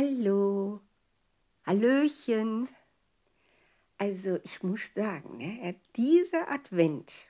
Hallo, 0.00 0.80
Hallöchen. 1.66 2.70
Also 3.98 4.38
ich 4.44 4.62
muss 4.62 4.80
sagen, 4.94 5.36
ne, 5.36 5.74
dieser 5.94 6.50
Advent, 6.50 7.24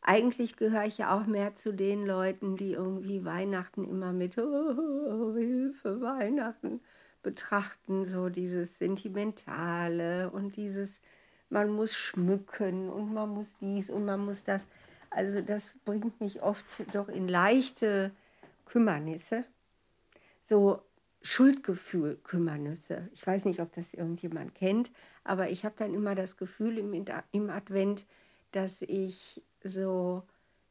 eigentlich 0.00 0.56
gehöre 0.56 0.86
ich 0.86 0.96
ja 0.96 1.14
auch 1.14 1.26
mehr 1.26 1.56
zu 1.56 1.74
den 1.74 2.06
Leuten, 2.06 2.56
die 2.56 2.72
irgendwie 2.72 3.26
Weihnachten 3.26 3.84
immer 3.84 4.14
mit 4.14 4.38
oh, 4.38 5.34
Hilfe, 5.36 6.00
Weihnachten 6.00 6.80
betrachten, 7.22 8.06
so 8.06 8.30
dieses 8.30 8.78
Sentimentale 8.78 10.30
und 10.30 10.56
dieses, 10.56 11.02
man 11.50 11.68
muss 11.68 11.94
schmücken 11.94 12.88
und 12.88 13.12
man 13.12 13.28
muss 13.28 13.48
dies 13.60 13.90
und 13.90 14.06
man 14.06 14.24
muss 14.24 14.42
das. 14.42 14.62
Also 15.10 15.42
das 15.42 15.62
bringt 15.84 16.18
mich 16.18 16.40
oft 16.40 16.64
doch 16.94 17.10
in 17.10 17.28
leichte 17.28 18.10
Kümmernisse. 18.64 19.44
So 20.44 20.82
Schuldgefühl, 21.22 22.18
Kümmernisse. 22.24 23.08
Ich 23.12 23.26
weiß 23.26 23.44
nicht, 23.44 23.60
ob 23.60 23.72
das 23.72 23.92
irgendjemand 23.92 24.54
kennt, 24.54 24.90
aber 25.22 25.50
ich 25.50 25.64
habe 25.64 25.74
dann 25.78 25.94
immer 25.94 26.14
das 26.14 26.36
Gefühl 26.36 26.78
im, 26.78 26.92
im 27.32 27.50
Advent, 27.50 28.06
dass 28.52 28.82
ich 28.82 29.42
so, 29.62 30.22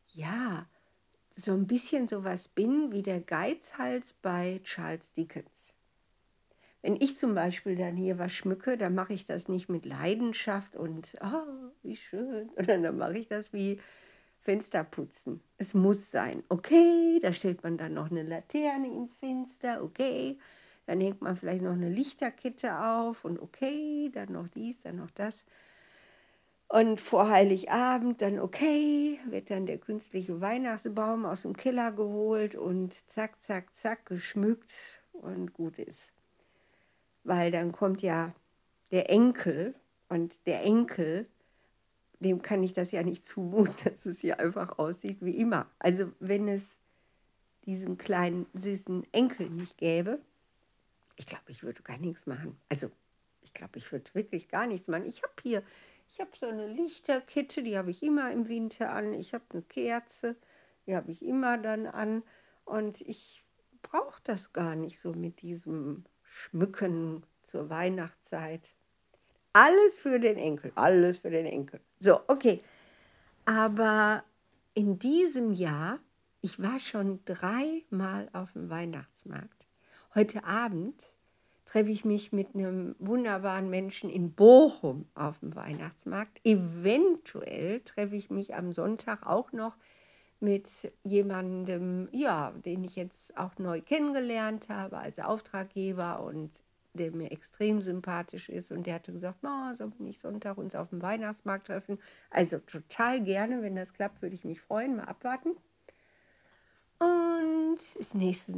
ja, 0.08 0.68
so 1.36 1.54
ein 1.54 1.68
bisschen 1.68 2.08
sowas 2.08 2.48
bin 2.48 2.92
wie 2.92 3.04
der 3.04 3.22
Geizhals 3.22 4.14
bei 4.14 4.60
Charles 4.64 5.14
Dickens. 5.14 5.74
Wenn 6.82 6.96
ich 6.96 7.18
zum 7.18 7.36
Beispiel 7.36 7.76
dann 7.76 7.96
hier 7.96 8.18
was 8.18 8.32
schmücke, 8.32 8.78
dann 8.78 8.96
mache 8.96 9.14
ich 9.14 9.26
das 9.26 9.50
nicht 9.50 9.70
mit 9.70 9.86
Leidenschaft 9.86 10.76
und, 10.76 11.16
oh, 11.22 11.72
wie 11.84 11.98
schön, 11.98 12.50
sondern 12.56 12.84
dann 12.84 12.98
mache 12.98 13.18
ich 13.18 13.28
das 13.28 13.52
wie 13.54 13.80
Fenster 14.42 14.84
putzen. 14.84 15.42
Es 15.58 15.74
muss 15.74 16.12
sein. 16.12 16.44
Okay, 16.50 17.20
da 17.22 17.34
stellt 17.34 17.64
man 17.64 17.78
dann 17.78 17.94
noch 17.94 18.10
eine 18.10 18.24
Laterne 18.24 18.88
ins 18.88 19.14
Fenster. 19.16 19.84
Okay, 19.84 20.38
dann 20.86 21.02
hängt 21.02 21.22
man 21.22 21.36
vielleicht 21.36 21.62
noch 21.62 21.74
eine 21.74 21.90
Lichterkette 21.90 22.80
auf 22.80 23.24
und 23.26 23.40
okay, 23.40 24.10
dann 24.14 24.32
noch 24.32 24.48
dies, 24.48 24.82
dann 24.82 24.96
noch 24.96 25.12
das. 25.12 25.46
Und 26.68 27.02
vor 27.02 27.30
Heiligabend 27.30 28.22
dann 28.22 28.40
okay, 28.40 29.20
wird 29.26 29.50
dann 29.50 29.66
der 29.66 29.80
künstliche 29.80 30.40
Weihnachtsbaum 30.40 31.26
aus 31.26 31.42
dem 31.42 31.58
Keller 31.58 31.92
geholt 31.92 32.56
und 32.56 32.94
zack, 33.10 33.42
zack, 33.42 33.76
zack, 33.76 34.06
geschmückt 34.06 34.74
und 35.12 35.54
gut 35.54 35.80
ist. 35.80 36.12
Weil 37.24 37.52
dann 37.52 37.72
kommt 37.72 38.02
ja 38.02 38.34
der 38.92 39.10
Enkel 39.10 39.76
und 40.10 40.34
der 40.46 40.64
Enkel 40.64 41.28
dem 42.20 42.42
kann 42.42 42.64
ich 42.64 42.74
das 42.74 42.92
ja 42.92 43.04
nicht 43.04 43.26
zumuten, 43.26 43.76
dass 43.84 44.06
es 44.06 44.20
hier 44.20 44.40
einfach 44.40 44.78
aussieht 44.78 45.18
wie 45.22 45.38
immer. 45.38 45.68
Also 45.80 46.12
wenn 46.20 46.48
es 46.48 46.64
diesen 47.66 47.98
kleinen 47.98 48.46
süßen 48.54 49.06
Enkel 49.14 49.50
nicht 49.50 49.78
gäbe, 49.78 50.20
ich 51.16 51.26
glaube, 51.26 51.44
ich 51.48 51.64
würde 51.64 51.82
gar 51.82 51.98
nichts 51.98 52.26
machen. 52.26 52.58
Also 52.70 52.90
ich 53.42 53.54
glaube, 53.54 53.78
ich 53.78 53.92
würde 53.92 54.10
wirklich 54.14 54.48
gar 54.48 54.68
nichts 54.68 54.88
machen. 54.88 55.06
Ich 55.06 55.22
habe 55.22 55.34
hier, 55.44 55.64
ich 56.10 56.20
habe 56.20 56.32
so 56.36 56.48
eine 56.48 56.68
Lichterkette, 56.68 57.62
die 57.62 57.78
habe 57.78 57.92
ich 57.92 58.02
immer 58.04 58.32
im 58.32 58.48
Winter 58.48 58.92
an. 58.92 59.14
Ich 59.14 59.34
habe 59.34 59.44
eine 59.52 59.62
Kerze, 59.64 60.36
die 60.86 60.96
habe 60.96 61.12
ich 61.12 61.24
immer 61.24 61.58
dann 61.58 61.88
an. 61.88 62.24
Und 62.66 63.02
ich 63.02 63.44
brauche 63.82 64.22
das 64.24 64.54
gar 64.54 64.76
nicht 64.76 65.00
so 65.00 65.14
mit 65.14 65.42
diesem 65.42 66.06
Schmücken 66.24 67.24
zur 67.48 67.70
Weihnachtszeit. 67.70 68.62
Alles 69.54 70.00
für 70.00 70.20
den 70.20 70.38
Enkel, 70.38 70.72
alles 70.76 71.18
für 71.18 71.32
den 71.32 71.46
Enkel. 71.46 71.82
So, 72.00 72.22
okay. 72.28 72.64
Aber 73.46 74.24
in 74.74 75.00
diesem 75.00 75.52
Jahr, 75.52 76.00
ich 76.42 76.62
war 76.62 76.80
schon 76.80 77.20
dreimal 77.26 78.30
auf 78.32 78.54
dem 78.54 78.70
Weihnachtsmarkt. 78.70 79.66
Heute 80.16 80.44
Abend 80.44 81.12
treffe 81.66 81.92
ich 81.92 82.06
mich 82.06 82.32
mit 82.32 82.56
einem 82.56 82.96
wunderbaren 83.00 83.70
Menschen 83.70 84.10
in 84.10 84.32
Bochum 84.34 85.08
auf 85.14 85.40
dem 85.40 85.56
Weihnachtsmarkt. 85.56 86.40
Eventuell 86.44 87.82
treffe 87.82 88.16
ich 88.16 88.30
mich 88.30 88.56
am 88.56 88.72
Sonntag 88.72 89.26
auch 89.26 89.52
noch 89.52 89.76
mit 90.40 90.70
jemandem, 91.04 92.08
ja, 92.12 92.52
den 92.66 92.84
ich 92.86 92.96
jetzt 92.96 93.38
auch 93.38 93.58
neu 93.58 93.82
kennengelernt 93.82 94.70
habe 94.70 94.98
als 94.98 95.20
Auftraggeber 95.20 96.24
und 96.24 96.52
der 96.94 97.12
mir 97.12 97.32
extrem 97.32 97.82
sympathisch 97.82 98.50
ist. 98.50 98.72
Und 98.72 98.88
der 98.88 98.96
hatte 98.96 99.14
gesagt, 99.14 99.44
no, 99.44 99.74
sollen 99.76 99.94
wir 99.98 100.06
nicht 100.06 100.22
Sonntag 100.22 100.58
uns 100.58 100.76
auf 100.76 100.90
dem 100.90 101.02
Weihnachtsmarkt 101.02 101.68
treffen? 101.68 102.00
Also 102.30 102.60
total 102.60 103.22
gerne, 103.22 103.62
wenn 103.62 103.76
das 103.76 103.94
klappt, 103.94 104.22
würde 104.22 104.36
ich 104.36 104.44
mich 104.44 104.62
freuen. 104.62 104.98
Mal 104.98 105.06
abwarten. 105.06 105.52
Und 107.00 107.78
ist 107.78 108.16
nächste 108.16 108.54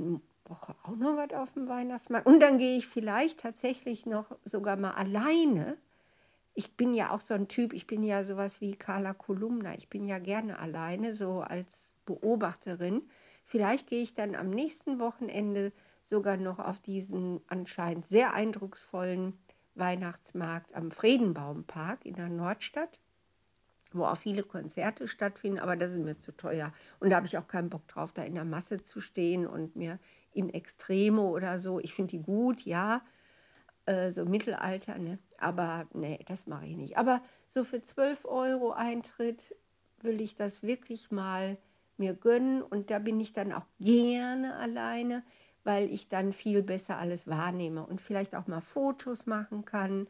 Woche 0.46 0.75
auch 0.84 0.96
noch 0.96 1.18
was 1.18 1.34
auf 1.34 1.52
dem 1.53 1.68
Weihnachtsmarkt. 1.68 2.25
Und 2.25 2.40
dann 2.40 2.58
gehe 2.58 2.78
ich 2.78 2.88
vielleicht 2.88 3.40
tatsächlich 3.40 4.06
noch 4.06 4.36
sogar 4.46 4.75
mal 4.78 4.92
alleine. 4.92 5.78
Ich 6.53 6.75
bin 6.75 6.94
ja 6.94 7.12
auch 7.12 7.22
so 7.22 7.34
ein 7.34 7.48
Typ, 7.48 7.74
ich 7.74 7.88
bin 7.88 8.03
ja 8.03 8.24
sowas 8.24 8.59
wie 8.59 8.75
Carla 8.75 9.13
Kolumna. 9.13 9.75
Ich 9.75 9.90
bin 9.90 10.06
ja 10.06 10.19
gerne 10.19 10.59
alleine, 10.59 11.13
so 11.13 11.42
als 11.42 11.94
Beobachterin. 12.06 13.03
Vielleicht 13.46 13.88
gehe 13.88 14.02
ich 14.02 14.13
dann 14.13 14.36
am 14.36 14.50
nächsten 14.50 15.00
Wochenende 15.00 15.72
sogar 16.06 16.38
noch 16.38 16.59
auf 16.59 16.79
diesen 16.79 17.41
anscheinend 17.47 18.07
sehr 18.07 18.34
eindrucksvollen 18.34 19.38
Weihnachtsmarkt 19.75 20.73
am 20.75 20.91
Friedenbaumpark 20.91 22.06
in 22.06 22.16
der 22.16 22.29
Nordstadt, 22.29 23.00
wo 23.94 24.06
auch 24.06 24.17
viele 24.17 24.44
Konzerte 24.44 25.07
stattfinden, 25.07 25.59
aber 25.59 25.75
das 25.75 25.91
ist 25.91 26.00
mir 26.00 26.19
zu 26.19 26.31
teuer. 26.31 26.73
Und 27.00 27.09
da 27.09 27.17
habe 27.17 27.28
ich 27.28 27.38
auch 27.38 27.47
keinen 27.47 27.69
Bock 27.69 27.88
drauf, 27.88 28.12
da 28.13 28.23
in 28.23 28.35
der 28.35 28.45
Masse 28.45 28.84
zu 28.84 29.01
stehen 29.01 29.47
und 29.47 29.75
mir 29.75 30.00
in 30.34 30.50
Extremo 30.50 31.29
oder 31.29 31.59
so. 31.59 31.79
Ich 31.79 31.94
finde 31.94 32.12
die 32.12 32.23
gut, 32.23 32.62
ja, 32.62 33.01
äh, 33.85 34.12
so 34.12 34.25
Mittelalter, 34.25 34.97
ne? 34.97 35.19
aber 35.38 35.88
nee, 35.94 36.19
das 36.28 36.47
mache 36.47 36.68
ich 36.68 36.78
nicht. 36.78 36.97
Aber 36.97 37.22
so 37.50 37.63
für 37.63 37.81
12 37.81 38.25
Euro 38.25 38.72
Eintritt 38.72 39.56
will 40.01 40.22
ich 40.22 40.35
das 40.35 40.63
wirklich 40.63 41.12
mal 41.12 41.57
mir 41.97 42.13
gönnen 42.13 42.62
und 42.62 42.89
da 42.89 43.00
bin 43.00 43.19
ich 43.19 43.33
dann 43.33 43.51
auch 43.51 43.66
gerne 43.79 44.56
alleine 44.56 45.23
weil 45.63 45.91
ich 45.91 46.09
dann 46.09 46.33
viel 46.33 46.63
besser 46.63 46.97
alles 46.97 47.27
wahrnehme 47.27 47.85
und 47.85 48.01
vielleicht 48.01 48.35
auch 48.35 48.47
mal 48.47 48.61
Fotos 48.61 49.25
machen 49.25 49.66
kann 49.66 50.07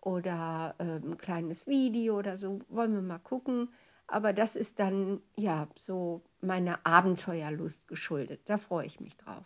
oder 0.00 0.74
äh, 0.78 0.96
ein 0.96 1.18
kleines 1.18 1.66
Video 1.66 2.18
oder 2.18 2.38
so. 2.38 2.60
Wollen 2.68 2.94
wir 2.94 3.02
mal 3.02 3.18
gucken. 3.18 3.68
Aber 4.06 4.32
das 4.32 4.56
ist 4.56 4.78
dann 4.78 5.20
ja 5.36 5.68
so 5.76 6.22
meiner 6.40 6.80
Abenteuerlust 6.84 7.86
geschuldet. 7.88 8.40
Da 8.46 8.56
freue 8.56 8.86
ich 8.86 9.00
mich 9.00 9.16
drauf. 9.18 9.44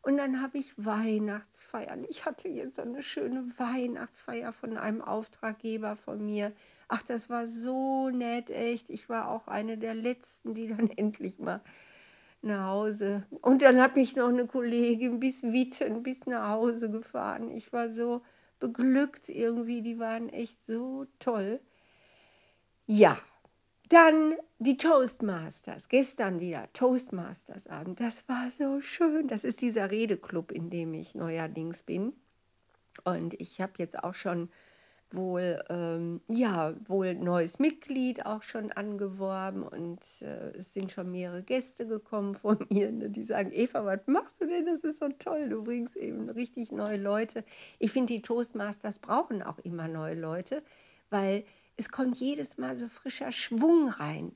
Und 0.00 0.16
dann 0.16 0.40
habe 0.40 0.56
ich 0.56 0.72
Weihnachtsfeiern. 0.76 2.06
Ich 2.08 2.24
hatte 2.24 2.48
jetzt 2.48 2.76
so 2.76 2.82
eine 2.82 3.02
schöne 3.02 3.52
Weihnachtsfeier 3.58 4.52
von 4.52 4.78
einem 4.78 5.02
Auftraggeber 5.02 5.96
von 5.96 6.24
mir. 6.24 6.52
Ach, 6.88 7.02
das 7.02 7.28
war 7.28 7.48
so 7.48 8.08
nett, 8.08 8.48
echt. 8.48 8.88
Ich 8.88 9.10
war 9.10 9.28
auch 9.28 9.48
eine 9.48 9.76
der 9.76 9.94
letzten, 9.94 10.54
die 10.54 10.68
dann 10.68 10.88
endlich 10.96 11.38
mal 11.38 11.60
nach 12.42 12.68
Hause. 12.68 13.26
Und 13.42 13.62
dann 13.62 13.80
hat 13.80 13.96
mich 13.96 14.16
noch 14.16 14.28
eine 14.28 14.46
Kollegin 14.46 15.20
bis 15.20 15.42
Witten, 15.42 16.02
bis 16.02 16.26
nach 16.26 16.50
Hause 16.50 16.90
gefahren. 16.90 17.50
Ich 17.50 17.72
war 17.72 17.90
so 17.90 18.22
beglückt 18.60 19.28
irgendwie, 19.28 19.82
die 19.82 19.98
waren 19.98 20.28
echt 20.28 20.58
so 20.66 21.06
toll. 21.18 21.60
Ja, 22.86 23.18
dann 23.88 24.36
die 24.58 24.76
Toastmasters, 24.76 25.88
gestern 25.88 26.40
wieder 26.40 26.68
Toastmasters 26.72 27.66
Abend. 27.66 28.00
Das 28.00 28.28
war 28.28 28.50
so 28.58 28.80
schön. 28.80 29.28
Das 29.28 29.44
ist 29.44 29.60
dieser 29.60 29.90
Redeclub, 29.90 30.52
in 30.52 30.70
dem 30.70 30.94
ich 30.94 31.14
neuerdings 31.14 31.82
bin. 31.82 32.12
Und 33.04 33.34
ich 33.40 33.60
habe 33.60 33.72
jetzt 33.78 34.02
auch 34.02 34.14
schon 34.14 34.50
wohl, 35.14 35.62
ähm, 35.68 36.20
ja, 36.28 36.74
wohl 36.86 37.14
neues 37.14 37.58
Mitglied 37.58 38.26
auch 38.26 38.42
schon 38.42 38.72
angeworben 38.72 39.62
und 39.62 40.00
äh, 40.20 40.58
es 40.58 40.74
sind 40.74 40.92
schon 40.92 41.10
mehrere 41.10 41.42
Gäste 41.42 41.86
gekommen 41.86 42.34
von 42.34 42.58
mir, 42.70 42.92
ne, 42.92 43.10
die 43.10 43.24
sagen, 43.24 43.50
Eva, 43.52 43.84
was 43.84 44.06
machst 44.06 44.40
du 44.40 44.46
denn? 44.46 44.66
Das 44.66 44.84
ist 44.84 45.00
so 45.00 45.08
toll, 45.18 45.48
du 45.48 45.64
bringst 45.64 45.96
eben 45.96 46.28
richtig 46.30 46.72
neue 46.72 46.98
Leute. 46.98 47.44
Ich 47.78 47.92
finde, 47.92 48.12
die 48.12 48.22
Toastmasters 48.22 48.98
brauchen 48.98 49.42
auch 49.42 49.58
immer 49.58 49.88
neue 49.88 50.14
Leute, 50.14 50.62
weil 51.10 51.44
es 51.76 51.90
kommt 51.90 52.16
jedes 52.16 52.58
Mal 52.58 52.76
so 52.76 52.88
frischer 52.88 53.32
Schwung 53.32 53.88
rein. 53.88 54.32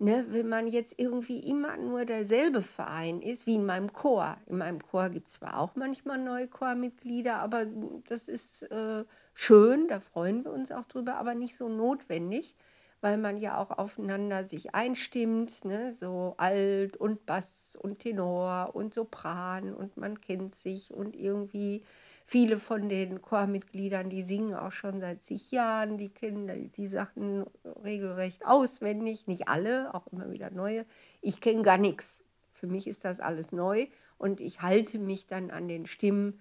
Ne, 0.00 0.26
wenn 0.28 0.48
man 0.48 0.68
jetzt 0.68 0.94
irgendwie 0.96 1.40
immer 1.40 1.76
nur 1.76 2.04
derselbe 2.04 2.62
Verein 2.62 3.20
ist, 3.20 3.48
wie 3.48 3.56
in 3.56 3.66
meinem 3.66 3.92
Chor. 3.92 4.36
In 4.46 4.58
meinem 4.58 4.80
Chor 4.80 5.08
gibt 5.08 5.26
es 5.26 5.34
zwar 5.34 5.58
auch 5.58 5.74
manchmal 5.74 6.18
neue 6.18 6.46
Chormitglieder, 6.46 7.34
aber 7.40 7.66
das 8.06 8.28
ist 8.28 8.62
äh, 8.70 9.04
schön, 9.38 9.88
da 9.88 10.00
freuen 10.00 10.44
wir 10.44 10.52
uns 10.52 10.72
auch 10.72 10.86
drüber, 10.86 11.16
aber 11.16 11.34
nicht 11.34 11.56
so 11.56 11.68
notwendig, 11.68 12.54
weil 13.00 13.16
man 13.16 13.36
ja 13.36 13.58
auch 13.58 13.70
aufeinander 13.70 14.44
sich 14.44 14.74
einstimmt, 14.74 15.64
ne, 15.64 15.94
so 15.94 16.34
Alt 16.38 16.96
und 16.96 17.24
Bass 17.26 17.76
und 17.80 18.00
Tenor 18.00 18.70
und 18.74 18.94
Sopran 18.94 19.72
und 19.72 19.96
man 19.96 20.20
kennt 20.20 20.56
sich 20.56 20.92
und 20.92 21.14
irgendwie 21.14 21.82
Viele 22.30 22.58
von 22.58 22.90
den 22.90 23.22
Chormitgliedern, 23.22 24.10
die 24.10 24.22
singen 24.22 24.52
auch 24.52 24.72
schon 24.72 25.00
seit 25.00 25.24
zig 25.24 25.50
Jahren, 25.50 25.96
die 25.96 26.10
kennen 26.10 26.70
die 26.76 26.86
Sachen 26.86 27.46
regelrecht 27.82 28.44
auswendig. 28.44 29.26
Nicht 29.26 29.48
alle, 29.48 29.94
auch 29.94 30.06
immer 30.08 30.30
wieder 30.30 30.50
neue. 30.50 30.84
Ich 31.22 31.40
kenne 31.40 31.62
gar 31.62 31.78
nichts. 31.78 32.22
Für 32.52 32.66
mich 32.66 32.86
ist 32.86 33.06
das 33.06 33.18
alles 33.18 33.50
neu 33.50 33.86
und 34.18 34.42
ich 34.42 34.60
halte 34.60 34.98
mich 34.98 35.26
dann 35.26 35.50
an 35.50 35.68
den 35.68 35.86
Stimmen, 35.86 36.38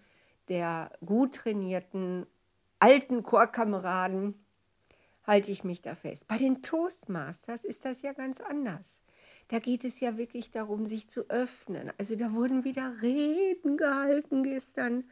der 0.50 0.92
gut 1.06 1.36
trainierten 1.36 2.26
alten 2.80 3.24
Chorkameraden 3.24 4.36
halte 5.24 5.52
ich 5.52 5.64
mich 5.64 5.82
da 5.82 5.96
fest. 5.96 6.28
Bei 6.28 6.38
den 6.38 6.62
Toastmasters 6.64 7.64
ist 7.66 7.86
das 7.86 8.02
ja 8.02 8.14
ganz 8.14 8.40
anders. 8.42 9.00
Da 9.50 9.60
geht 9.60 9.84
es 9.84 10.00
ja 10.00 10.18
wirklich 10.18 10.52
darum, 10.52 10.88
sich 10.88 11.10
zu 11.10 11.30
öffnen. 11.30 11.92
Also 11.98 12.16
da 12.16 12.34
wurden 12.34 12.64
wieder 12.64 12.96
Reden 13.02 13.78
gehalten 13.78 14.44
gestern 14.44 15.06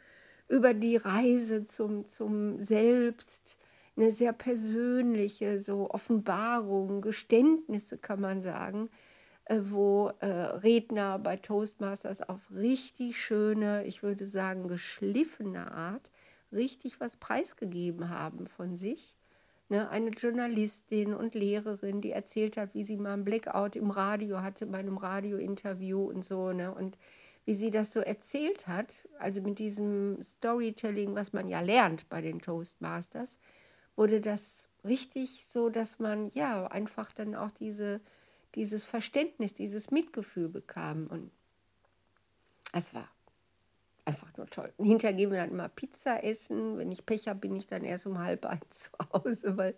über 0.48 0.74
die 0.74 0.98
Reise 0.98 1.66
zum, 1.66 2.06
zum 2.08 2.64
Selbst, 2.64 3.58
eine 3.98 4.12
sehr 4.12 4.34
persönliche 4.34 5.62
so 5.62 5.90
Offenbarung, 5.90 7.02
Geständnisse 7.02 7.98
kann 7.98 8.20
man 8.20 8.42
sagen, 8.42 8.90
äh, 9.46 9.60
wo 9.62 10.12
äh, 10.20 10.26
Redner 10.26 11.18
bei 11.18 11.38
Toastmasters 11.38 12.22
auf 12.22 12.42
richtig 12.54 13.18
schöne, 13.18 13.86
ich 13.86 14.04
würde 14.04 14.28
sagen 14.28 14.68
geschliffene 14.68 15.72
Art, 15.72 16.12
richtig 16.56 17.00
was 17.00 17.18
preisgegeben 17.18 18.10
haben 18.10 18.48
von 18.48 18.78
sich. 18.78 19.16
Ne, 19.68 19.90
eine 19.90 20.12
Journalistin 20.12 21.16
und 21.16 21.34
Lehrerin, 21.34 22.00
die 22.00 22.12
erzählt 22.12 22.56
hat, 22.56 22.76
wie 22.76 22.84
sie 22.84 22.98
mal 22.98 23.14
einen 23.14 23.26
Blackout 23.26 23.76
im 23.76 23.90
Radio 23.90 24.42
hatte, 24.42 24.68
bei 24.68 24.78
einem 24.78 24.98
Radiointerview 24.98 26.06
und 26.06 26.24
so. 26.24 26.52
Ne, 26.52 26.74
und 26.74 26.98
wie 27.46 27.56
sie 27.56 27.72
das 27.72 27.92
so 27.92 28.00
erzählt 28.00 28.68
hat, 28.68 29.08
also 29.20 29.42
mit 29.42 29.60
diesem 29.60 30.22
Storytelling, 30.22 31.16
was 31.16 31.34
man 31.34 31.48
ja 31.48 31.62
lernt 31.62 32.08
bei 32.10 32.22
den 32.22 32.42
Toastmasters, 32.42 33.38
wurde 33.96 34.22
das 34.22 34.68
richtig 34.84 35.48
so, 35.48 35.70
dass 35.70 36.00
man 36.00 36.30
ja 36.32 36.68
einfach 36.68 37.12
dann 37.12 37.36
auch 37.36 37.52
diese, 37.52 38.02
dieses 38.56 38.86
Verständnis, 38.86 39.54
dieses 39.54 39.90
Mitgefühl 39.92 40.50
bekam. 40.50 41.08
Und 41.08 41.32
es 42.72 42.94
war 42.94 43.10
einfach 44.06 44.36
nur 44.38 44.48
toll. 44.48 44.72
Hinterher 44.78 45.16
gehen 45.16 45.32
wir 45.32 45.40
dann 45.40 45.52
immer 45.52 45.70
Pizza 45.70 46.24
essen. 46.24 46.78
Wenn 46.78 46.92
ich 46.92 47.06
Pech 47.06 47.28
habe, 47.28 47.40
bin 47.40 47.56
ich 47.56 47.68
dann 47.68 47.84
erst 47.84 48.06
um 48.06 48.20
halb 48.20 48.46
eins 48.46 48.70
zu 48.92 48.92
Hause, 49.14 49.58
weil 49.58 49.76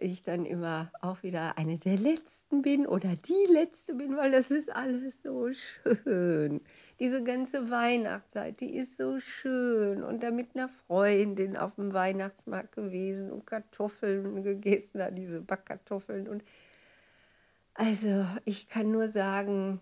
ich 0.00 0.22
dann 0.22 0.44
immer 0.46 0.92
auch 1.00 1.22
wieder 1.22 1.58
eine 1.58 1.78
der 1.78 1.96
Letzten 1.96 2.62
bin 2.62 2.86
oder 2.86 3.14
die 3.16 3.52
Letzte 3.52 3.94
bin, 3.94 4.16
weil 4.16 4.30
das 4.30 4.50
ist 4.50 4.70
alles 4.74 5.20
so 5.22 5.50
schön. 5.52 6.60
Diese 7.00 7.22
ganze 7.22 7.70
Weihnachtszeit, 7.70 8.60
die 8.60 8.76
ist 8.76 8.96
so 8.96 9.18
schön. 9.20 10.02
Und 10.02 10.22
da 10.22 10.30
mit 10.30 10.54
einer 10.54 10.68
Freundin 10.68 11.56
auf 11.56 11.74
dem 11.76 11.92
Weihnachtsmarkt 11.92 12.74
gewesen 12.76 13.30
und 13.32 13.46
Kartoffeln 13.46 14.42
gegessen, 14.42 15.02
diese 15.14 15.40
Backkartoffeln. 15.40 16.28
Und 16.28 16.44
also 17.74 18.26
ich 18.44 18.68
kann 18.68 18.90
nur 18.90 19.08
sagen, 19.08 19.80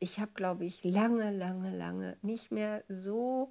ich 0.00 0.20
habe, 0.20 0.30
glaube 0.34 0.64
ich, 0.64 0.84
lange, 0.84 1.30
lange, 1.30 1.76
lange 1.76 2.16
nicht 2.22 2.50
mehr 2.52 2.84
so 2.88 3.50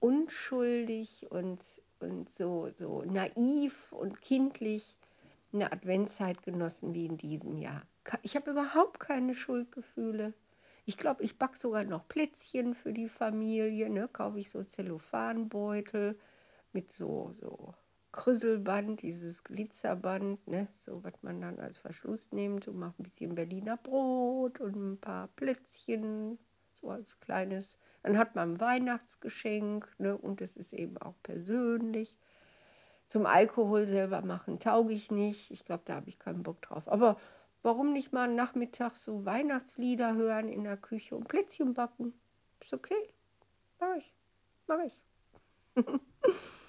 unschuldig 0.00 1.26
und, 1.30 1.60
und 2.00 2.34
so, 2.34 2.70
so 2.78 3.02
naiv 3.02 3.92
und 3.92 4.20
kindlich 4.20 4.96
eine 5.52 5.72
Adventszeit 5.72 6.42
genossen 6.42 6.94
wie 6.94 7.06
in 7.06 7.18
diesem 7.18 7.58
Jahr. 7.58 7.82
Ich 8.22 8.36
habe 8.36 8.50
überhaupt 8.50 9.00
keine 9.00 9.34
Schuldgefühle. 9.34 10.32
Ich 10.84 10.96
glaube, 10.96 11.22
ich 11.22 11.38
backe 11.38 11.56
sogar 11.56 11.84
noch 11.84 12.08
Plätzchen 12.08 12.74
für 12.74 12.92
die 12.92 13.08
Familie, 13.08 13.88
ne? 13.88 14.08
kaufe 14.12 14.40
ich 14.40 14.50
so 14.50 14.64
Zellophanbeutel 14.64 16.18
mit 16.72 16.90
so, 16.90 17.34
so 17.40 17.74
Krüsselband, 18.12 19.00
dieses 19.00 19.42
Glitzerband, 19.42 20.46
ne, 20.46 20.68
so 20.84 21.02
was 21.02 21.14
man 21.22 21.40
dann 21.40 21.58
als 21.58 21.78
Verschluss 21.78 22.30
nimmt 22.30 22.68
und 22.68 22.78
macht 22.78 22.98
ein 23.00 23.04
bisschen 23.04 23.34
Berliner 23.34 23.78
Brot 23.78 24.60
und 24.60 24.76
ein 24.76 25.00
paar 25.00 25.28
Plätzchen, 25.28 26.38
so 26.80 26.90
als 26.90 27.18
kleines. 27.20 27.78
Dann 28.02 28.18
hat 28.18 28.34
man 28.34 28.54
ein 28.54 28.60
Weihnachtsgeschenk 28.60 29.88
ne, 29.98 30.16
und 30.16 30.42
es 30.42 30.56
ist 30.56 30.74
eben 30.74 30.98
auch 30.98 31.14
persönlich. 31.22 32.16
Zum 33.08 33.26
Alkohol 33.26 33.86
selber 33.86 34.22
machen 34.22 34.60
tauge 34.60 34.92
ich 34.92 35.10
nicht. 35.10 35.50
Ich 35.50 35.64
glaube, 35.64 35.82
da 35.86 35.94
habe 35.94 36.08
ich 36.08 36.18
keinen 36.18 36.42
Bock 36.42 36.60
drauf. 36.62 36.88
Aber 36.88 37.18
warum 37.62 37.92
nicht 37.92 38.12
mal 38.12 38.28
nachmittags 38.28 39.04
so 39.04 39.24
Weihnachtslieder 39.24 40.14
hören 40.14 40.48
in 40.48 40.64
der 40.64 40.76
Küche 40.76 41.16
und 41.16 41.28
Plätzchen 41.28 41.74
backen? 41.74 42.12
Ist 42.60 42.74
okay. 42.74 43.10
Mach 43.80 43.96
ich. 43.96 44.14
Mach 44.66 44.80
ich. 44.84 45.02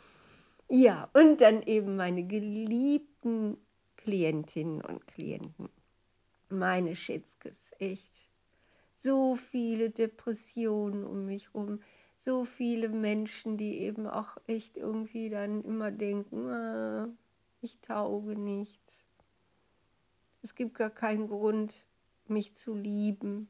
Ja, 0.75 1.07
und 1.13 1.39
dann 1.39 1.61
eben 1.61 1.97
meine 1.97 2.23
geliebten 2.23 3.57
Klientinnen 3.95 4.81
und 4.81 5.05
Klienten. 5.05 5.69
Meine 6.49 6.95
Schätzkes, 6.95 7.69
echt. 7.77 8.31
So 9.03 9.35
viele 9.35 9.91
Depressionen 9.91 11.05
um 11.05 11.27
mich 11.27 11.53
herum, 11.53 11.79
so 12.21 12.43
viele 12.43 12.89
Menschen, 12.89 13.55
die 13.55 13.81
eben 13.81 14.07
auch 14.07 14.35
echt 14.47 14.75
irgendwie 14.75 15.29
dann 15.29 15.63
immer 15.63 15.91
denken, 15.91 16.49
ah, 16.49 17.07
ich 17.61 17.79
tauge 17.81 18.35
nichts. 18.35 19.05
Es 20.41 20.55
gibt 20.55 20.73
gar 20.73 20.89
keinen 20.89 21.27
Grund, 21.27 21.85
mich 22.25 22.55
zu 22.55 22.73
lieben. 22.73 23.47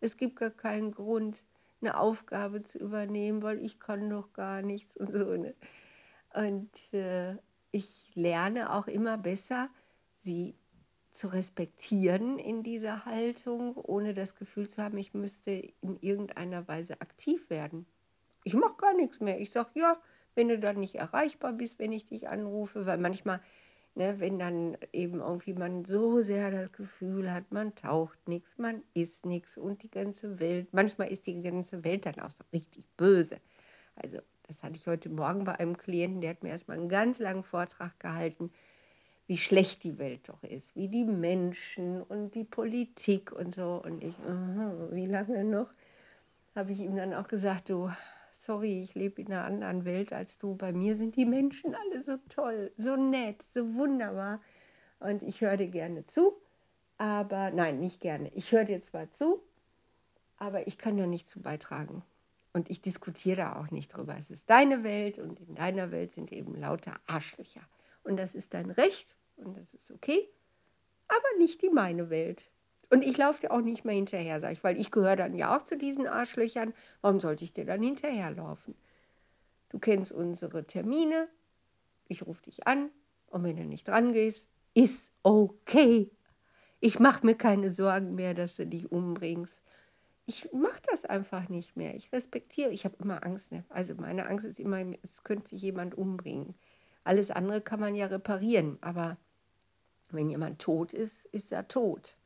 Es 0.00 0.16
gibt 0.16 0.36
gar 0.36 0.50
keinen 0.50 0.92
Grund, 0.92 1.44
eine 1.82 1.98
Aufgabe 1.98 2.62
zu 2.62 2.78
übernehmen, 2.78 3.42
weil 3.42 3.62
ich 3.62 3.80
kann 3.80 4.08
doch 4.08 4.32
gar 4.32 4.62
nichts 4.62 4.96
und 4.96 5.12
so. 5.12 5.36
Ne? 5.36 5.54
Und 6.34 6.70
äh, 6.92 7.36
ich 7.70 8.10
lerne 8.14 8.72
auch 8.72 8.88
immer 8.88 9.16
besser, 9.16 9.70
sie 10.22 10.54
zu 11.12 11.28
respektieren 11.28 12.38
in 12.38 12.64
dieser 12.64 13.04
Haltung, 13.04 13.76
ohne 13.76 14.14
das 14.14 14.34
Gefühl 14.34 14.68
zu 14.68 14.82
haben, 14.82 14.98
ich 14.98 15.14
müsste 15.14 15.52
in 15.80 15.96
irgendeiner 16.00 16.66
Weise 16.66 17.00
aktiv 17.00 17.48
werden. 17.50 17.86
Ich 18.42 18.54
mache 18.54 18.76
gar 18.78 18.94
nichts 18.94 19.20
mehr. 19.20 19.40
Ich 19.40 19.52
sage, 19.52 19.70
ja, 19.74 19.96
wenn 20.34 20.48
du 20.48 20.58
dann 20.58 20.80
nicht 20.80 20.96
erreichbar 20.96 21.52
bist, 21.52 21.78
wenn 21.78 21.92
ich 21.92 22.06
dich 22.06 22.28
anrufe, 22.28 22.84
weil 22.84 22.98
manchmal, 22.98 23.40
ne, 23.94 24.18
wenn 24.18 24.40
dann 24.40 24.76
eben 24.92 25.20
irgendwie 25.20 25.54
man 25.54 25.84
so 25.84 26.20
sehr 26.20 26.50
das 26.50 26.72
Gefühl 26.72 27.32
hat, 27.32 27.52
man 27.52 27.76
taucht 27.76 28.26
nichts, 28.26 28.58
man 28.58 28.82
ist 28.92 29.24
nichts 29.24 29.56
und 29.56 29.84
die 29.84 29.90
ganze 29.90 30.40
Welt, 30.40 30.68
manchmal 30.72 31.12
ist 31.12 31.28
die 31.28 31.40
ganze 31.40 31.84
Welt 31.84 32.06
dann 32.06 32.18
auch 32.18 32.32
so 32.32 32.42
richtig 32.52 32.88
böse. 32.96 33.38
Also 33.94 34.18
das 34.48 34.62
hatte 34.62 34.76
ich 34.76 34.86
heute 34.86 35.08
Morgen 35.08 35.44
bei 35.44 35.58
einem 35.58 35.76
Klienten, 35.76 36.20
der 36.20 36.30
hat 36.30 36.42
mir 36.42 36.50
erstmal 36.50 36.78
einen 36.78 36.88
ganz 36.88 37.18
langen 37.18 37.44
Vortrag 37.44 37.98
gehalten, 37.98 38.52
wie 39.26 39.38
schlecht 39.38 39.82
die 39.84 39.98
Welt 39.98 40.28
doch 40.28 40.42
ist, 40.42 40.76
wie 40.76 40.88
die 40.88 41.04
Menschen 41.04 42.02
und 42.02 42.34
die 42.34 42.44
Politik 42.44 43.32
und 43.32 43.54
so. 43.54 43.82
Und 43.82 44.04
ich, 44.04 44.14
uh, 44.18 44.94
wie 44.94 45.06
lange 45.06 45.44
noch? 45.44 45.70
Habe 46.54 46.72
ich 46.72 46.80
ihm 46.80 46.94
dann 46.94 47.14
auch 47.14 47.26
gesagt, 47.26 47.70
du, 47.70 47.90
sorry, 48.38 48.82
ich 48.82 48.94
lebe 48.94 49.22
in 49.22 49.28
einer 49.28 49.44
anderen 49.44 49.84
Welt 49.86 50.12
als 50.12 50.38
du. 50.38 50.54
Bei 50.54 50.72
mir 50.72 50.96
sind 50.96 51.16
die 51.16 51.24
Menschen 51.24 51.74
alle 51.74 52.02
so 52.04 52.18
toll, 52.28 52.70
so 52.76 52.96
nett, 52.96 53.42
so 53.54 53.74
wunderbar. 53.74 54.40
Und 55.00 55.22
ich 55.22 55.40
höre 55.40 55.56
dir 55.56 55.68
gerne 55.68 56.06
zu, 56.06 56.34
aber 56.98 57.50
nein, 57.50 57.80
nicht 57.80 58.00
gerne. 58.00 58.28
Ich 58.34 58.52
höre 58.52 58.64
dir 58.64 58.82
zwar 58.82 59.10
zu, 59.12 59.42
aber 60.36 60.66
ich 60.66 60.76
kann 60.76 60.98
ja 60.98 61.06
nicht 61.06 61.28
zu 61.30 61.40
beitragen. 61.40 62.02
Und 62.54 62.70
ich 62.70 62.80
diskutiere 62.80 63.36
da 63.36 63.56
auch 63.56 63.72
nicht 63.72 63.88
drüber. 63.88 64.16
Es 64.18 64.30
ist 64.30 64.48
deine 64.48 64.84
Welt 64.84 65.18
und 65.18 65.40
in 65.40 65.56
deiner 65.56 65.90
Welt 65.90 66.14
sind 66.14 66.32
eben 66.32 66.54
lauter 66.54 66.94
Arschlöcher. 67.06 67.60
Und 68.04 68.16
das 68.16 68.34
ist 68.34 68.54
dein 68.54 68.70
Recht 68.70 69.16
und 69.36 69.58
das 69.58 69.74
ist 69.74 69.90
okay, 69.90 70.30
aber 71.08 71.38
nicht 71.38 71.62
die 71.62 71.68
meine 71.68 72.10
Welt. 72.10 72.50
Und 72.90 73.02
ich 73.02 73.16
laufe 73.16 73.40
dir 73.40 73.50
auch 73.50 73.60
nicht 73.60 73.84
mehr 73.84 73.96
hinterher, 73.96 74.40
sage 74.40 74.52
ich, 74.52 74.62
weil 74.62 74.78
ich 74.78 74.92
gehöre 74.92 75.16
dann 75.16 75.34
ja 75.34 75.56
auch 75.56 75.64
zu 75.64 75.76
diesen 75.76 76.06
Arschlöchern. 76.06 76.74
Warum 77.00 77.18
sollte 77.18 77.42
ich 77.42 77.52
dir 77.52 77.64
dann 77.64 77.82
hinterherlaufen? 77.82 78.76
Du 79.70 79.80
kennst 79.80 80.12
unsere 80.12 80.64
Termine, 80.64 81.26
ich 82.06 82.24
rufe 82.24 82.44
dich 82.44 82.68
an 82.68 82.90
und 83.26 83.42
wenn 83.42 83.56
du 83.56 83.64
nicht 83.64 83.88
dran 83.88 84.12
gehst, 84.12 84.46
ist 84.74 85.12
okay. 85.24 86.08
Ich 86.78 87.00
mache 87.00 87.26
mir 87.26 87.34
keine 87.34 87.72
Sorgen 87.72 88.14
mehr, 88.14 88.34
dass 88.34 88.54
du 88.54 88.66
dich 88.66 88.92
umbringst 88.92 89.64
ich 90.26 90.50
mache 90.52 90.80
das 90.90 91.04
einfach 91.04 91.48
nicht 91.48 91.76
mehr. 91.76 91.94
Ich 91.94 92.12
respektiere, 92.12 92.70
ich 92.70 92.84
habe 92.84 92.96
immer 93.00 93.24
Angst. 93.24 93.52
Ne? 93.52 93.64
Also 93.68 93.94
meine 93.94 94.26
Angst 94.26 94.44
ist 94.44 94.60
immer, 94.60 94.80
es 95.02 95.22
könnte 95.22 95.50
sich 95.50 95.62
jemand 95.62 95.96
umbringen. 95.96 96.54
Alles 97.04 97.30
andere 97.30 97.60
kann 97.60 97.80
man 97.80 97.94
ja 97.94 98.06
reparieren, 98.06 98.78
aber 98.80 99.18
wenn 100.08 100.30
jemand 100.30 100.60
tot 100.60 100.94
ist, 100.94 101.26
ist 101.26 101.52
er 101.52 101.68
tot. 101.68 102.16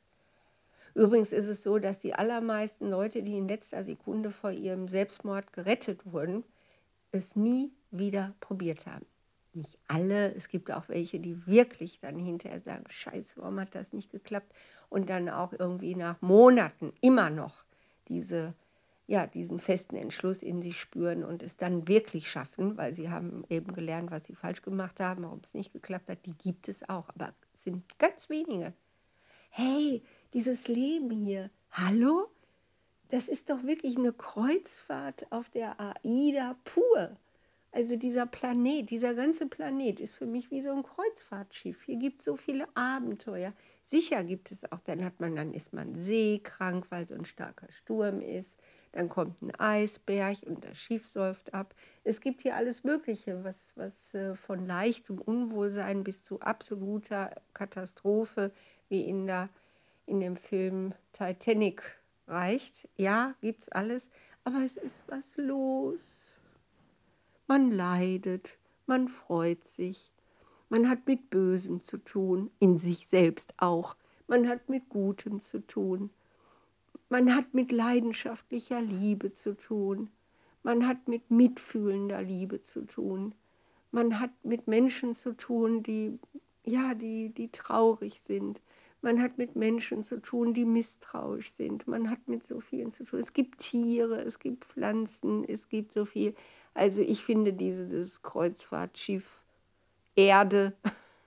Übrigens 0.95 1.33
ist 1.33 1.47
es 1.47 1.63
so, 1.63 1.79
dass 1.79 1.99
die 1.99 2.15
allermeisten 2.15 2.89
Leute, 2.89 3.23
die 3.23 3.37
in 3.37 3.49
letzter 3.49 3.85
Sekunde 3.85 4.31
vor 4.31 4.51
ihrem 4.51 4.89
Selbstmord 4.89 5.53
gerettet 5.53 6.13
wurden, 6.13 6.45
es 7.11 7.35
nie 7.35 7.73
wieder 7.91 8.35
probiert 8.41 8.87
haben. 8.87 9.07
Nicht 9.55 9.79
alle, 9.89 10.35
es 10.35 10.49
gibt 10.49 10.71
auch 10.71 10.89
welche, 10.89 11.19
die 11.19 11.47
wirklich 11.47 11.99
dann 12.01 12.19
hinterher 12.19 12.61
sagen, 12.61 12.85
scheiße, 12.89 13.35
warum 13.37 13.59
hat 13.59 13.75
das 13.75 13.93
nicht 13.93 14.11
geklappt? 14.11 14.53
Und 14.89 15.09
dann 15.11 15.29
auch 15.29 15.53
irgendwie 15.53 15.95
nach 15.95 16.21
Monaten 16.21 16.93
immer 17.01 17.31
noch 17.31 17.65
diese, 18.09 18.55
ja, 19.07 19.27
diesen 19.27 19.61
festen 19.61 19.97
Entschluss 19.97 20.43
in 20.43 20.63
sich 20.63 20.79
spüren 20.79 21.25
und 21.25 21.43
es 21.43 21.57
dann 21.57 21.89
wirklich 21.89 22.31
schaffen, 22.31 22.77
weil 22.77 22.95
sie 22.95 23.11
haben 23.11 23.45
eben 23.49 23.73
gelernt, 23.73 24.11
was 24.11 24.25
sie 24.27 24.35
falsch 24.35 24.63
gemacht 24.63 25.01
haben, 25.01 25.23
warum 25.25 25.41
es 25.45 25.55
nicht 25.55 25.73
geklappt 25.73 26.09
hat, 26.09 26.27
die 26.27 26.35
gibt 26.35 26.69
es 26.69 26.89
auch, 26.89 27.09
aber 27.11 27.35
es 27.55 27.65
sind 27.65 27.99
ganz 27.99 28.29
wenige. 28.29 28.73
Hey, 29.51 30.03
dieses 30.33 30.69
Leben 30.69 31.11
hier, 31.11 31.51
hallo? 31.71 32.29
das 33.11 33.29
ist 33.29 33.49
doch 33.51 33.63
wirklich 33.65 33.97
eine 33.97 34.13
Kreuzfahrt 34.13 35.31
auf 35.31 35.49
der 35.51 35.81
AIDA 35.81 36.57
pur. 36.65 37.17
Also 37.71 37.97
dieser 37.97 38.27
Planet, 38.27 38.89
dieser 38.89 39.15
ganze 39.15 39.47
Planet 39.47 40.01
ist 40.01 40.15
für 40.15 40.27
mich 40.27 40.51
wie 40.51 40.63
so 40.63 40.73
ein 40.73 40.83
Kreuzfahrtschiff. 40.83 41.83
Hier 41.83 41.97
gibt 41.97 42.21
es 42.21 42.25
so 42.25 42.37
viele 42.37 42.67
Abenteuer. 42.75 43.53
Sicher 43.85 44.25
gibt 44.25 44.51
es 44.53 44.71
auch, 44.71 44.81
dann 44.81 45.05
hat 45.05 45.21
man, 45.21 45.37
dann 45.37 45.53
ist 45.53 45.73
man 45.73 45.99
seekrank, 45.99 46.87
weil 46.91 47.07
so 47.07 47.15
ein 47.15 47.25
starker 47.25 47.71
Sturm 47.73 48.21
ist. 48.21 48.59
Dann 48.93 49.09
kommt 49.09 49.41
ein 49.43 49.55
Eisberg 49.55 50.39
und 50.47 50.65
das 50.65 50.79
Schiff 50.79 51.07
säuft 51.07 51.53
ab. 51.53 51.75
Es 52.05 52.21
gibt 52.21 52.43
hier 52.43 52.57
alles 52.57 52.85
Mögliche, 52.85 53.45
was, 53.45 53.57
was 53.77 54.15
äh, 54.15 54.35
von 54.35 54.67
leichtem 54.67 55.19
Unwohlsein 55.21 56.05
bis 56.05 56.23
zu 56.23 56.41
absoluter 56.41 57.35
Katastrophe, 57.53 58.51
wie 58.89 59.03
in, 59.03 59.27
der, 59.27 59.51
in 60.07 60.21
dem 60.21 60.37
Film 60.37 60.95
Titanic 61.13 61.83
reicht. 62.27 62.89
Ja, 62.97 63.35
gibt 63.41 63.63
es 63.63 63.69
alles, 63.69 64.11
aber 64.45 64.65
es 64.65 64.79
ist 64.79 65.05
was 65.07 65.37
los. 65.37 66.28
Man 67.51 67.71
leidet, 67.71 68.59
man 68.85 69.09
freut 69.09 69.67
sich, 69.67 70.13
man 70.69 70.87
hat 70.87 71.07
mit 71.07 71.31
Bösem 71.31 71.81
zu 71.81 71.97
tun, 71.97 72.51
in 72.59 72.77
sich 72.77 73.07
selbst 73.07 73.55
auch, 73.57 73.97
man 74.27 74.47
hat 74.47 74.69
mit 74.69 74.91
Gutem 74.91 75.41
zu 75.41 75.67
tun, 75.67 76.11
man 77.09 77.35
hat 77.35 77.55
mit 77.55 77.73
leidenschaftlicher 77.73 78.83
Liebe 78.83 79.33
zu 79.33 79.57
tun, 79.57 80.11
man 80.63 80.87
hat 80.87 81.09
mit 81.09 81.31
mitfühlender 81.31 82.21
Liebe 82.21 82.63
zu 82.65 82.83
tun, 82.83 83.35
man 83.93 84.21
hat 84.21 84.45
mit 84.45 84.67
Menschen 84.69 85.17
zu 85.17 85.35
tun, 85.35 85.83
die 85.83 86.19
ja, 86.67 86.93
die, 86.93 87.31
die 87.31 87.49
traurig 87.49 88.21
sind, 88.27 88.61
man 89.01 89.23
hat 89.23 89.39
mit 89.39 89.57
Menschen 89.57 90.05
zu 90.05 90.21
tun, 90.21 90.55
die 90.55 90.65
misstrauisch 90.65 91.51
sind. 91.51 91.87
Man 91.87 92.11
hat 92.11 92.27
mit 92.27 92.47
so 92.47 92.61
vielen 92.61 92.93
zu 92.93 93.05
tun. 93.05 93.21
Es 93.21 93.33
gibt 93.33 93.59
Tiere, 93.61 94.23
es 94.23 94.39
gibt 94.39 94.65
Pflanzen, 94.65 95.45
es 95.49 95.69
gibt 95.69 95.93
so 95.93 96.05
viel. 96.05 96.35
Also 96.75 97.03
ich 97.03 97.25
finde 97.25 97.53
dieses 97.53 98.23
Kreuzfahrtschiff 98.23 99.41
Erde, 100.17 100.73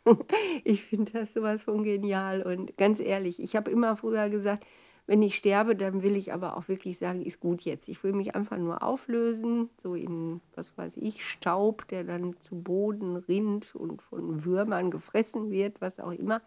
ich 0.64 0.84
finde 0.84 1.14
das 1.14 1.34
sowas 1.34 1.62
von 1.62 1.84
genial. 1.84 2.42
Und 2.42 2.78
ganz 2.78 3.00
ehrlich, 3.00 3.40
ich 3.40 3.56
habe 3.56 3.72
immer 3.72 3.96
früher 3.96 4.30
gesagt, 4.30 4.66
wenn 5.08 5.22
ich 5.22 5.36
sterbe, 5.36 5.76
dann 5.76 6.04
will 6.04 6.16
ich 6.16 6.32
aber 6.32 6.56
auch 6.56 6.68
wirklich 6.68 6.98
sagen, 6.98 7.22
ist 7.22 7.40
gut 7.40 7.64
jetzt. 7.64 7.88
Ich 7.90 8.04
will 8.04 8.14
mich 8.14 8.36
einfach 8.36 8.58
nur 8.58 8.84
auflösen, 8.84 9.70
so 9.78 9.96
in, 9.96 10.42
was 10.56 10.78
weiß 10.78 10.94
ich, 10.98 11.26
Staub, 11.26 11.88
der 11.88 12.04
dann 12.04 12.36
zu 12.42 12.62
Boden 12.62 13.16
rinnt 13.16 13.76
und 13.76 14.02
von 14.02 14.46
Würmern 14.46 14.92
gefressen 14.92 15.52
wird, 15.52 15.82
was 15.82 16.00
auch 16.00 16.12
immer. 16.12 16.42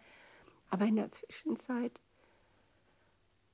Aber 0.69 0.85
in 0.85 0.95
der 0.95 1.11
Zwischenzeit, 1.11 2.01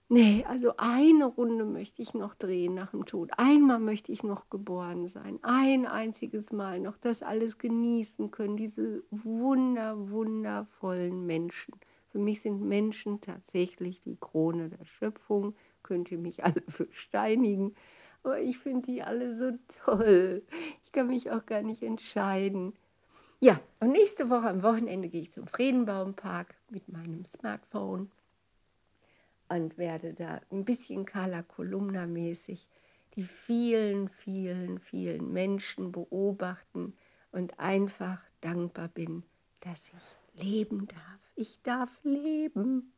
nee, 0.10 0.46
also 0.48 0.74
eine 0.78 1.26
Runde 1.26 1.66
möchte 1.66 2.02
ich 2.02 2.14
noch 2.14 2.36
drehen 2.36 2.74
nach 2.74 2.92
dem 2.92 3.06
Tod. 3.06 3.32
Einmal 3.38 3.80
möchte 3.80 4.12
ich 4.12 4.24
noch 4.24 4.50
geboren 4.50 5.08
sein. 5.10 5.40
Ein 5.44 5.86
einziges 5.86 6.52
Mal 6.52 6.80
noch 6.80 6.98
das 6.98 7.24
alles 7.24 7.58
genießen 7.58 8.32
können, 8.32 8.58
diese 8.58 9.04
wunder, 9.12 10.10
wundervollen 10.10 11.26
Menschen. 11.26 11.76
Für 12.12 12.20
mich 12.20 12.42
sind 12.42 12.62
Menschen 12.62 13.22
tatsächlich 13.22 14.02
die 14.02 14.18
Krone 14.20 14.70
der 14.70 14.86
Schöpfung. 14.86 15.56
Könnt 15.82 16.12
ihr 16.12 16.18
mich 16.18 16.44
alle 16.44 16.62
für 16.68 16.88
steinigen. 16.92 17.76
Aber 18.24 18.40
ich 18.40 18.58
finde 18.58 18.88
die 18.88 19.02
alle 19.02 19.36
so 19.36 19.58
toll. 19.86 20.44
Ich 20.86 20.92
kann 20.92 21.08
mich 21.08 21.32
auch 21.32 21.46
gar 21.46 21.62
nicht 21.62 21.82
entscheiden. 21.82 22.74
Ja, 23.44 23.60
und 23.80 23.92
nächste 23.92 24.30
Woche 24.30 24.48
am 24.50 24.62
Wochenende 24.62 25.10
gehe 25.10 25.24
ich 25.24 25.32
zum 25.32 25.48
Friedenbaumpark 25.48 26.54
mit 26.70 26.88
meinem 26.90 27.26
Smartphone 27.26 28.12
und 29.50 29.80
werde 29.80 30.14
da 30.14 30.42
ein 30.52 30.64
bisschen 30.64 31.06
Carla 31.06 31.42
Kolumna 31.42 32.06
mäßig 32.06 32.68
die 33.16 33.24
vielen, 33.24 34.10
vielen, 34.10 34.78
vielen 34.78 35.34
Menschen 35.34 35.92
beobachten 35.92 36.94
und 37.32 37.60
einfach 37.60 38.22
dankbar 38.42 38.90
bin, 38.90 39.24
dass 39.62 39.90
ich 39.90 40.44
leben 40.44 40.88
darf. 40.88 41.20
Ich 41.36 41.60
darf 41.64 41.90
leben. 42.04 42.94